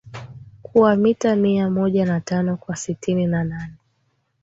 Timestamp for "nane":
3.43-3.73